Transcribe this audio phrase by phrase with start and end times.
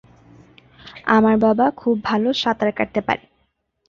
[1.07, 3.23] আমার বাবা খুব ভাল সাঁতার কাটতে পারে।